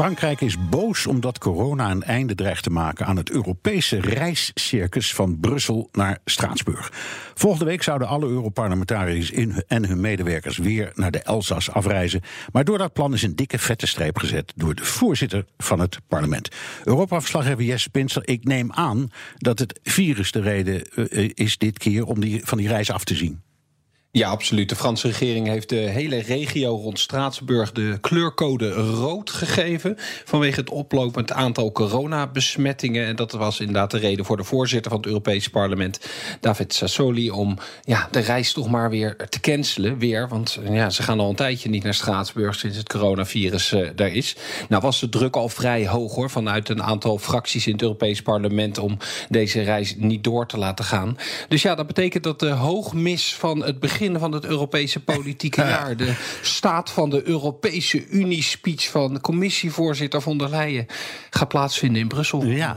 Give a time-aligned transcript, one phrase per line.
[0.00, 5.40] Frankrijk is boos omdat corona een einde dreigt te maken aan het Europese reiscircus van
[5.40, 6.92] Brussel naar Straatsburg.
[7.34, 9.32] Volgende week zouden alle Europarlementariërs
[9.66, 12.20] en hun medewerkers weer naar de Elzas afreizen.
[12.52, 15.98] Maar door dat plan is een dikke vette streep gezet door de voorzitter van het
[16.08, 16.48] parlement.
[16.84, 22.04] Europa-verslaggever Jesse Pinster, ik neem aan dat het virus de reden uh, is dit keer
[22.04, 23.42] om die, van die reis af te zien.
[24.12, 24.68] Ja, absoluut.
[24.68, 29.94] De Franse regering heeft de hele regio rond Straatsburg de kleurcode rood gegeven.
[30.24, 33.06] Vanwege het oplopend aantal coronabesmettingen.
[33.06, 36.00] En dat was inderdaad de reden voor de voorzitter van het Europese parlement,
[36.40, 39.98] David Sassoli, om ja, de reis toch maar weer te cancelen.
[39.98, 43.90] Weer, want ja, ze gaan al een tijdje niet naar Straatsburg sinds het coronavirus uh,
[43.94, 44.36] daar is.
[44.68, 48.22] Nou was de druk al vrij hoog hoor, vanuit een aantal fracties in het Europese
[48.22, 48.96] parlement om
[49.28, 51.16] deze reis niet door te laten gaan.
[51.48, 55.96] Dus ja, dat betekent dat de hoogmis van het begin van het Europese politieke jaar.
[55.96, 60.86] De staat van de Europese Unie-speech van commissievoorzitter von der Leyen
[61.30, 62.44] gaat plaatsvinden in Brussel.
[62.44, 62.76] Ja.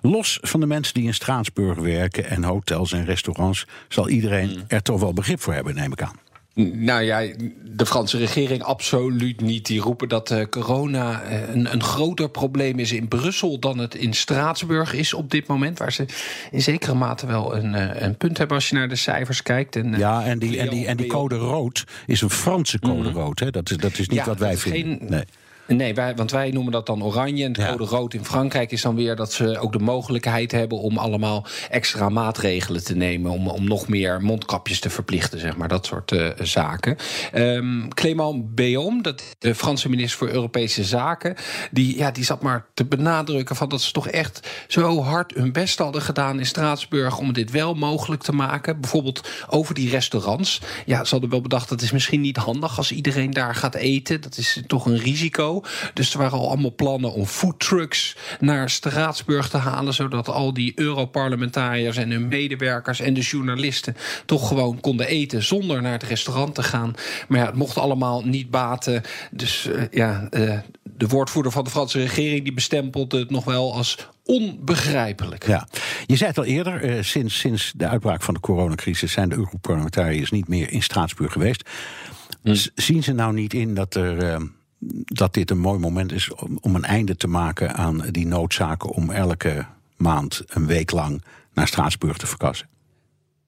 [0.00, 4.64] Los van de mensen die in Straatsburg werken en hotels en restaurants, zal iedereen mm.
[4.68, 6.16] er toch wel begrip voor hebben, neem ik aan.
[6.54, 7.20] Nou ja,
[7.64, 9.66] de Franse regering absoluut niet.
[9.66, 13.94] Die roepen dat uh, corona uh, een, een, groter probleem is in Brussel dan het
[13.94, 15.78] in Straatsburg is op dit moment.
[15.78, 16.06] Waar ze
[16.50, 19.76] in zekere mate wel een, uh, een punt hebben als je naar de cijfers kijkt.
[19.76, 23.14] En, ja, en die, en, die, en die code rood is een Franse code mm.
[23.14, 23.38] rood.
[23.38, 23.50] Hè?
[23.50, 24.98] Dat, is, dat is niet ja, wat wij vinden.
[24.98, 25.24] Geen, nee.
[25.76, 27.44] Nee, wij, want wij noemen dat dan oranje.
[27.44, 30.78] En het code rood in Frankrijk is dan weer dat ze ook de mogelijkheid hebben
[30.78, 33.30] om allemaal extra maatregelen te nemen.
[33.30, 35.68] Om, om nog meer mondkapjes te verplichten, zeg maar.
[35.68, 36.96] Dat soort uh, zaken.
[37.34, 41.34] Um, Clément Béom, dat, de Franse minister voor Europese Zaken,
[41.70, 45.52] die, ja, die zat maar te benadrukken van dat ze toch echt zo hard hun
[45.52, 48.80] best hadden gedaan in Straatsburg om dit wel mogelijk te maken.
[48.80, 50.60] Bijvoorbeeld over die restaurants.
[50.86, 54.20] Ja, ze hadden wel bedacht dat is misschien niet handig als iedereen daar gaat eten.
[54.20, 55.61] Dat is toch een risico.
[55.94, 60.72] Dus er waren al allemaal plannen om foodtrucks naar Straatsburg te halen, zodat al die
[60.74, 63.96] Europarlementariërs en hun medewerkers en de journalisten
[64.26, 66.94] toch gewoon konden eten zonder naar het restaurant te gaan.
[67.28, 69.02] Maar ja, het mocht allemaal niet baten.
[69.30, 73.74] Dus uh, ja, uh, de woordvoerder van de Franse regering die bestempelde het nog wel
[73.74, 75.46] als onbegrijpelijk.
[75.46, 75.68] Ja,
[76.06, 79.34] je zei het al eerder, uh, sinds, sinds de uitbraak van de coronacrisis zijn de
[79.34, 81.70] Europarlementariërs niet meer in Straatsburg geweest.
[82.42, 82.54] Hm.
[82.74, 84.40] Zien ze nou niet in dat er
[85.04, 88.90] dat dit een mooi moment is om, om een einde te maken aan die noodzaken
[88.90, 89.66] om elke
[89.96, 91.22] maand een week lang
[91.52, 92.68] naar Straatsburg te verkassen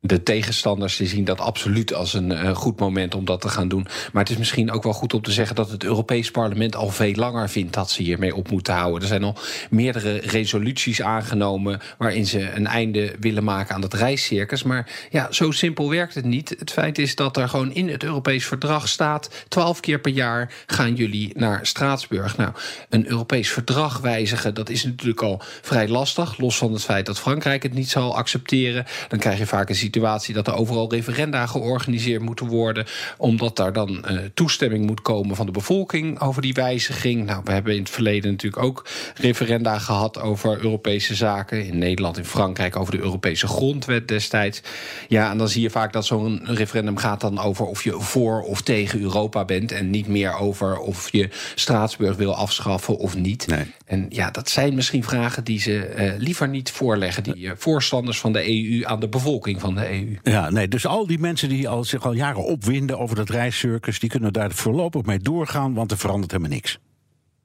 [0.00, 3.86] de tegenstanders zien dat absoluut als een goed moment om dat te gaan doen.
[4.12, 6.88] Maar het is misschien ook wel goed om te zeggen dat het Europees Parlement al
[6.88, 9.00] veel langer vindt dat ze hiermee op moeten houden.
[9.02, 9.36] Er zijn al
[9.70, 14.62] meerdere resoluties aangenomen waarin ze een einde willen maken aan dat reiscircus.
[14.62, 16.54] Maar ja, zo simpel werkt het niet.
[16.58, 20.52] Het feit is dat er gewoon in het Europees verdrag staat: twaalf keer per jaar
[20.66, 22.36] gaan jullie naar Straatsburg.
[22.36, 22.52] Nou,
[22.88, 26.38] een Europees verdrag wijzigen, dat is natuurlijk al vrij lastig.
[26.38, 29.74] Los van het feit dat Frankrijk het niet zal accepteren, dan krijg je vaak een
[29.88, 32.86] situatie dat er overal referenda georganiseerd moeten worden.
[33.16, 37.24] Omdat daar dan uh, toestemming moet komen van de bevolking over die wijziging.
[37.24, 41.66] Nou, we hebben in het verleden natuurlijk ook referenda gehad over Europese zaken.
[41.66, 44.60] In Nederland, in Frankrijk over de Europese grondwet destijds.
[45.08, 48.42] Ja, en dan zie je vaak dat zo'n referendum gaat dan over of je voor
[48.42, 49.72] of tegen Europa bent.
[49.72, 53.46] En niet meer over of je Straatsburg wil afschaffen of niet.
[53.46, 53.64] Nee.
[53.84, 57.22] En ja, dat zijn misschien vragen die ze uh, liever niet voorleggen.
[57.22, 60.32] Die uh, voorstanders van de EU aan de bevolking van de EU.
[60.32, 63.98] Ja, nee, dus al die mensen die al, zich al jaren opwinden over dat reiscircus...
[63.98, 66.78] die kunnen daar voorlopig mee doorgaan, want er verandert helemaal niks.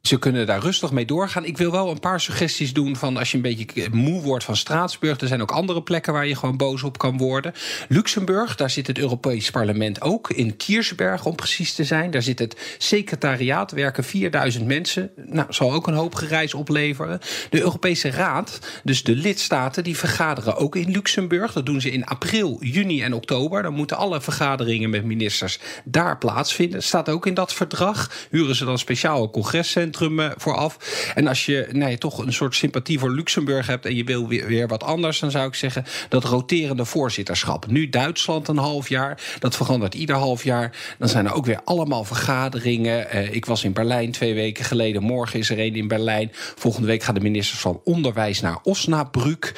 [0.07, 1.45] Ze kunnen daar rustig mee doorgaan.
[1.45, 4.55] Ik wil wel een paar suggesties doen van als je een beetje moe wordt van
[4.55, 5.19] Straatsburg.
[5.19, 7.53] Er zijn ook andere plekken waar je gewoon boos op kan worden.
[7.89, 10.29] Luxemburg, daar zit het Europees Parlement ook.
[10.29, 12.11] In Kiersberg, om precies te zijn.
[12.11, 15.11] Daar zit het secretariaat, werken 4000 mensen.
[15.15, 17.19] Nou, zal ook een hoop gereis opleveren.
[17.49, 21.53] De Europese Raad, dus de lidstaten, die vergaderen ook in Luxemburg.
[21.53, 23.63] Dat doen ze in april, juni en oktober.
[23.63, 26.83] Dan moeten alle vergaderingen met ministers daar plaatsvinden.
[26.83, 28.27] Staat ook in dat verdrag.
[28.29, 30.77] Huren ze dan speciaal een congrescentrum centrum uh, vooraf.
[31.15, 34.67] En als je nou, toch een soort sympathie voor Luxemburg hebt en je wil weer,
[34.67, 37.67] wat anders, dan zou ik zeggen dat roterende voorzitterschap.
[37.67, 40.95] Nu Duitsland een half jaar, dat verandert ieder half jaar.
[40.97, 43.07] Dan zijn er ook weer allemaal vergaderingen.
[43.15, 45.03] Uh, ik was in Berlijn twee weken geleden.
[45.03, 46.29] Morgen is er een in Berlijn.
[46.33, 49.53] Volgende week gaan de ministers van Onderwijs naar Osnabrück.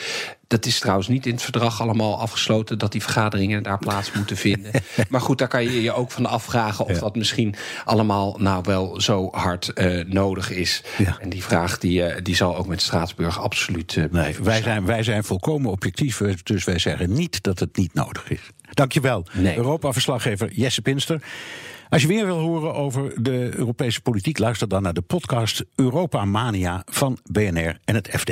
[0.48, 4.38] Dat is trouwens niet in het verdrag allemaal afgesloten dat die vergaderingen daar plaats moeten
[4.38, 4.72] vinden.
[5.10, 7.00] maar goed, daar kan je je ook van afvragen of ja.
[7.00, 7.56] dat misschien
[7.86, 10.84] allemaal nou wel zo hard uh, nodig is.
[10.98, 11.18] Ja.
[11.20, 13.96] En die vraag die, uh, die zal ook met Straatsburg absoluut.
[13.96, 17.94] Uh, nee, wij zijn, wij zijn volkomen objectief, dus wij zeggen niet dat het niet
[17.94, 18.42] nodig is.
[18.74, 19.58] Dankjewel, nee.
[19.58, 21.22] Europa-verslaggever Jesse Pinster.
[21.90, 26.26] Als je weer wil horen over de Europese politiek, luister dan naar de podcast Europa
[26.26, 28.32] Mania van BNR en het FD.